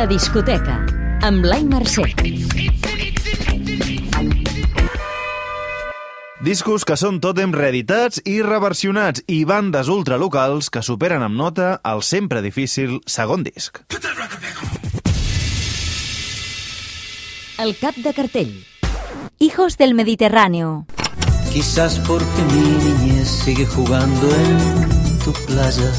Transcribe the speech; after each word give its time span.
La 0.00 0.06
discoteca, 0.08 0.78
amb 1.28 1.42
Blai 1.44 1.60
Mercè. 1.68 2.06
Discos 6.40 6.86
que 6.88 6.94
són 6.96 7.18
tòtems 7.20 7.52
reeditats 7.52 8.22
i 8.24 8.38
reversionats 8.40 9.20
i 9.28 9.42
bandes 9.44 9.90
ultralocals 9.92 10.70
que 10.72 10.80
superen 10.80 11.20
amb 11.26 11.36
nota 11.36 11.74
el 11.90 12.00
sempre 12.00 12.40
difícil 12.40 13.02
segon 13.04 13.44
disc. 13.44 13.82
El 17.60 17.76
cap 17.82 17.98
de 18.00 18.14
cartell. 18.16 18.54
Hijos 19.38 19.76
del 19.76 19.92
Mediterráneo. 19.92 20.86
Quizás 21.52 21.98
porque 22.08 22.48
mi 22.54 22.64
niñez 22.88 23.28
sigue 23.28 23.66
jugando 23.66 24.34
en 24.34 25.18
tu 25.26 25.34
playa. 25.44 25.92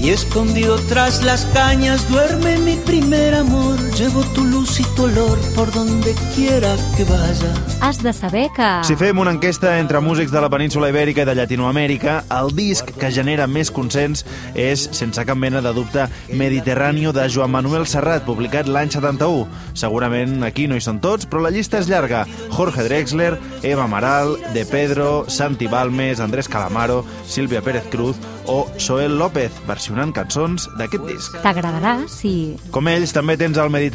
Y 0.00 0.10
escondido 0.10 0.78
tras 0.88 1.22
las 1.22 1.44
cañas 1.46 2.08
duerme 2.08 2.58
mi 2.58 2.76
primer 2.76 3.34
amor. 3.34 3.87
Llevo 3.98 4.22
tu 4.32 4.44
luz 4.44 4.78
y 4.78 4.84
tu 4.94 5.06
olor 5.06 5.36
por 5.56 5.72
donde 5.72 6.14
quiera 6.36 6.76
que 6.96 7.02
vaya. 7.02 7.52
Has 7.80 8.00
de 8.00 8.12
saber 8.12 8.48
que... 8.54 8.84
Si 8.84 8.94
fem 8.94 9.18
una 9.18 9.32
enquesta 9.32 9.80
entre 9.80 9.98
músics 9.98 10.30
de 10.30 10.40
la 10.40 10.48
península 10.48 10.86
Ibèrica 10.92 11.24
i 11.24 11.26
de 11.26 11.34
Llatinoamèrica, 11.34 12.20
el 12.30 12.54
disc 12.54 12.92
que 12.94 13.10
genera 13.10 13.48
més 13.50 13.72
consens 13.74 14.22
és, 14.54 14.84
sense 14.94 15.24
cap 15.26 15.34
mena 15.34 15.58
de 15.66 15.72
dubte, 15.74 16.06
Mediterráneo 16.30 17.10
de 17.12 17.26
Joan 17.26 17.50
Manuel 17.50 17.88
Serrat, 17.90 18.22
publicat 18.22 18.70
l'any 18.70 18.94
71. 18.94 19.48
Segurament 19.74 20.46
aquí 20.46 20.68
no 20.70 20.78
hi 20.78 20.84
són 20.84 21.02
tots, 21.02 21.26
però 21.26 21.42
la 21.42 21.50
llista 21.50 21.82
és 21.82 21.90
llarga. 21.90 22.22
Jorge 22.54 22.86
Drexler, 22.86 23.32
Eva 23.66 23.88
Amaral, 23.90 24.36
De 24.54 24.62
Pedro, 24.62 25.24
Santi 25.26 25.66
Balmes, 25.66 26.22
Andrés 26.22 26.46
Calamaro, 26.46 27.02
Sílvia 27.26 27.66
Pérez 27.66 27.90
Cruz 27.90 28.14
o 28.46 28.62
Joel 28.78 29.18
López, 29.18 29.52
versionant 29.66 30.14
cançons 30.14 30.70
d'aquest 30.78 31.04
disc. 31.10 31.34
T'agradarà 31.42 31.98
si... 32.08 32.54
Com 32.70 32.86
ells, 32.88 33.12
també 33.12 33.36
tens 33.36 33.58
el 33.58 33.68
Mediterráneo 33.68 33.87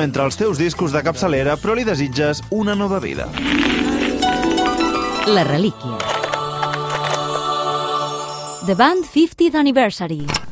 entre 0.00 0.24
els 0.24 0.36
teus 0.36 0.58
discos 0.58 0.92
de 0.92 1.02
capçalera, 1.02 1.56
però 1.56 1.74
li 1.74 1.84
desitges 1.84 2.42
una 2.50 2.74
nova 2.74 3.00
vida. 3.00 3.28
La 5.26 5.44
relíquia. 5.44 5.98
The 8.66 8.74
Band 8.74 9.04
50th 9.04 9.54
Anniversary. 9.54 10.45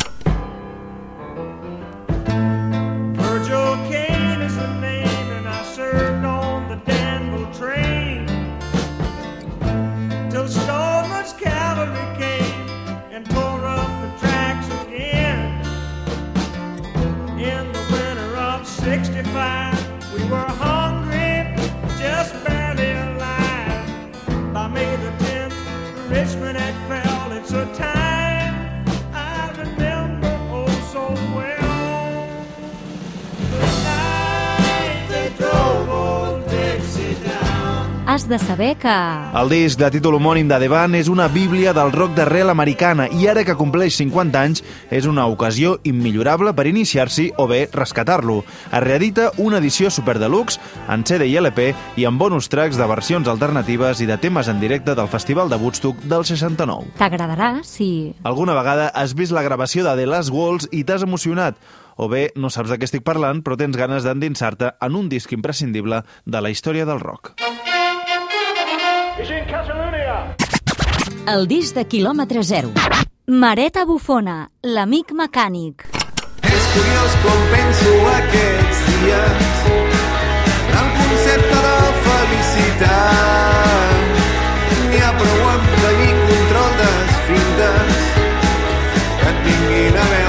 '65, 18.84 20.12
we 20.12 20.22
were 20.28 20.36
hungry, 20.36 21.56
just 21.98 22.34
barely 22.44 22.92
alive. 22.92 24.52
By 24.52 24.68
May 24.68 24.96
the 24.96 25.10
10th, 25.24 25.56
Richmond 26.10 26.58
had 26.58 26.76
fell. 26.86 27.32
It's 27.32 27.52
a 27.52 27.64
time 27.72 27.93
Has 38.06 38.28
de 38.28 38.38
saber 38.38 38.76
que... 38.76 38.92
El 39.40 39.48
disc 39.48 39.80
de 39.80 39.88
títol 39.88 40.18
homònim 40.18 40.44
de 40.50 40.58
The 40.60 40.66
Band 40.68 40.98
és 40.98 41.08
una 41.08 41.24
bíblia 41.32 41.72
del 41.72 41.88
rock 41.94 42.12
d'arrel 42.18 42.52
americana 42.52 43.06
i 43.08 43.24
ara 43.32 43.46
que 43.48 43.56
compleix 43.56 43.96
50 43.96 44.42
anys 44.44 44.60
és 44.92 45.08
una 45.08 45.24
ocasió 45.32 45.78
immillorable 45.88 46.52
per 46.52 46.66
iniciar-s'hi 46.68 47.30
o 47.40 47.46
bé 47.48 47.62
rescatar-lo. 47.72 48.42
Es 48.68 48.84
reedita 48.84 49.30
una 49.40 49.56
edició 49.62 49.88
super 49.88 50.18
deluxe 50.20 50.60
en 50.92 51.06
CD 51.08 51.30
i 51.32 51.38
LP 51.40 51.70
i 51.96 52.04
amb 52.04 52.20
bonus 52.20 52.50
tracks 52.52 52.76
de 52.76 52.90
versions 52.92 53.30
alternatives 53.32 54.04
i 54.04 54.10
de 54.10 54.20
temes 54.20 54.52
en 54.52 54.60
directe 54.60 54.92
del 54.94 55.08
Festival 55.08 55.48
de 55.48 55.56
Woodstock 55.64 56.04
del 56.04 56.28
69. 56.28 56.92
T'agradarà 57.00 57.54
si... 57.64 58.12
Alguna 58.22 58.52
vegada 58.60 58.90
has 58.92 59.16
vist 59.16 59.32
la 59.32 59.46
gravació 59.48 59.88
de 59.88 59.96
The 59.96 60.06
Last 60.12 60.34
Waltz 60.34 60.68
i 60.76 60.84
t'has 60.84 61.08
emocionat? 61.08 61.56
O 61.96 62.10
bé 62.12 62.28
no 62.36 62.52
saps 62.52 62.68
de 62.68 62.76
què 62.76 62.84
estic 62.84 63.06
parlant, 63.06 63.40
però 63.40 63.56
tens 63.56 63.80
ganes 63.80 64.04
d'endinsar-te 64.04 64.74
en 64.82 65.00
un 65.00 65.08
disc 65.08 65.32
imprescindible 65.32 66.04
de 66.26 66.44
la 66.44 66.52
història 66.52 66.84
del 66.84 67.00
rock. 67.00 67.53
He's 69.16 69.30
in 69.30 69.44
Catalonia. 69.46 70.34
El 71.30 71.46
disc 71.46 71.76
de 71.76 71.84
quilòmetre 71.86 72.42
zero. 72.42 72.72
Mareta 73.30 73.84
Bufona, 73.86 74.48
l'amic 74.66 75.12
mecànic. 75.14 75.84
És 76.50 76.66
curiós 76.72 77.14
com 77.22 77.44
penso 77.52 77.92
aquests 78.14 78.82
dies 78.88 79.46
el 80.80 80.90
concepte 80.98 81.62
de 81.68 81.78
felicitat. 82.08 82.98
N'hi 84.90 85.00
ha 85.06 85.14
prou 85.22 85.48
amb 85.54 85.72
tenir 85.86 86.12
control 86.26 86.76
d'esfintes 86.82 87.96
que 89.22 89.30
et 89.30 89.42
vinguin 89.46 89.94
a 89.94 90.10
veure 90.10 90.23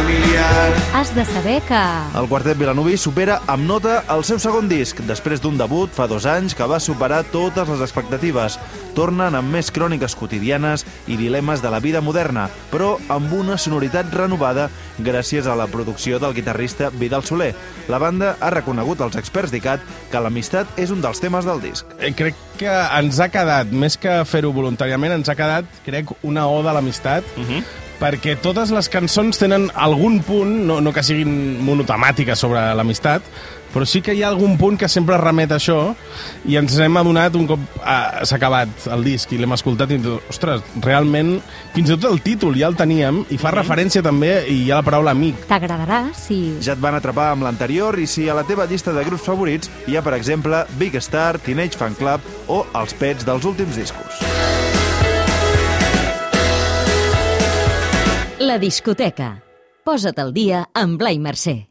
els 0.00 0.06
familiars. 0.06 0.94
Has 0.94 1.14
de 1.14 1.24
saber 1.24 1.60
que... 1.62 1.80
El 2.18 2.28
quartet 2.28 2.58
vilanovi 2.58 2.96
supera 2.98 3.40
amb 3.50 3.66
nota 3.66 4.00
el 4.12 4.24
seu 4.24 4.38
segon 4.40 4.68
disc, 4.68 5.00
després 5.06 5.40
d'un 5.40 5.58
debut 5.58 5.90
fa 5.92 6.06
dos 6.08 6.26
anys 6.26 6.54
que 6.54 6.66
va 6.66 6.80
superar 6.80 7.22
totes 7.32 7.68
les 7.68 7.82
expectatives. 7.84 8.58
Tornen 8.96 9.36
amb 9.38 9.52
més 9.54 9.70
cròniques 9.70 10.16
quotidianes 10.18 10.84
i 11.06 11.16
dilemes 11.16 11.62
de 11.62 11.70
la 11.70 11.80
vida 11.80 12.00
moderna, 12.00 12.48
però 12.72 12.96
amb 13.08 13.32
una 13.32 13.58
sonoritat 13.58 14.12
renovada 14.14 14.68
gràcies 14.98 15.46
a 15.46 15.56
la 15.56 15.68
producció 15.70 16.18
del 16.18 16.34
guitarrista 16.34 16.90
Vidal 16.90 17.24
Soler. 17.24 17.52
La 17.88 17.98
banda 18.02 18.34
ha 18.40 18.50
reconegut 18.50 19.00
als 19.00 19.18
experts 19.20 19.52
d'ICAT 19.54 19.84
que 20.10 20.22
l'amistat 20.22 20.80
és 20.80 20.90
un 20.90 21.04
dels 21.04 21.22
temes 21.22 21.46
del 21.46 21.62
disc. 21.62 21.86
Eh, 22.00 22.12
crec 22.16 22.38
que 22.58 22.70
ens 22.70 23.20
ha 23.20 23.30
quedat, 23.32 23.70
més 23.72 23.96
que 23.96 24.20
fer-ho 24.28 24.52
voluntàriament, 24.52 25.14
ens 25.20 25.30
ha 25.30 25.38
quedat, 25.38 25.70
crec, 25.86 26.10
una 26.26 26.48
oda 26.50 26.74
a 26.74 26.76
l'amistat, 26.76 27.24
uh 27.36 27.46
-huh. 27.46 27.62
Perquè 28.00 28.36
totes 28.40 28.72
les 28.74 28.88
cançons 28.92 29.38
tenen 29.38 29.68
algun 29.76 30.20
punt, 30.24 30.52
no, 30.66 30.80
no 30.80 30.92
que 30.96 31.04
siguin 31.04 31.60
monotemàtiques 31.64 32.40
sobre 32.40 32.62
l'amistat, 32.76 33.26
però 33.70 33.86
sí 33.86 34.00
que 34.02 34.14
hi 34.14 34.22
ha 34.24 34.30
algun 34.32 34.56
punt 34.58 34.78
que 34.80 34.88
sempre 34.90 35.18
remet 35.20 35.52
a 35.52 35.58
això 35.60 35.78
i 36.48 36.56
ens 36.58 36.74
hem 36.82 36.96
adonat 36.98 37.36
un 37.38 37.46
cop 37.46 37.62
ah, 37.84 38.24
s'ha 38.26 38.38
acabat 38.40 38.88
el 38.90 39.04
disc 39.06 39.30
i 39.30 39.38
l'hem 39.38 39.54
escoltat 39.54 39.92
i 39.92 39.98
hem 39.98 40.06
dit, 40.06 40.30
ostres, 40.32 40.64
realment 40.82 41.36
fins 41.76 41.92
i 41.92 41.94
tot 41.94 42.08
el 42.10 42.18
títol 42.24 42.58
ja 42.58 42.70
el 42.70 42.78
teníem 42.78 43.22
i 43.30 43.38
fa 43.40 43.54
referència 43.54 44.02
també 44.02 44.32
i 44.50 44.64
hi 44.64 44.72
ha 44.72 44.80
la 44.80 44.86
paraula 44.86 45.14
amic. 45.14 45.46
T'agradarà 45.50 46.02
si... 46.18 46.40
Ja 46.64 46.74
et 46.74 46.82
van 46.82 46.98
atrapar 46.98 47.30
amb 47.34 47.46
l'anterior 47.46 47.98
i 48.00 48.08
si 48.10 48.28
a 48.28 48.36
la 48.36 48.46
teva 48.48 48.66
llista 48.70 48.94
de 48.96 49.06
grups 49.06 49.26
favorits 49.26 49.70
hi 49.86 49.96
ha, 49.96 50.04
per 50.06 50.16
exemple, 50.18 50.64
Big 50.80 50.98
Star, 51.04 51.36
Teenage 51.38 51.78
Fan 51.78 51.94
Club 51.98 52.26
o 52.50 52.64
els 52.80 52.96
pets 52.98 53.28
dels 53.28 53.46
últims 53.46 53.78
discos. 53.78 54.29
La 58.50 58.56
discoteca. 58.58 59.28
Posa't 59.86 60.18
al 60.18 60.32
dia 60.34 60.64
amb 60.74 60.98
Blai 60.98 61.22
Mercè. 61.22 61.69